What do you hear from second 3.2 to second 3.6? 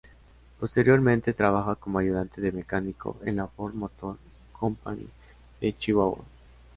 en la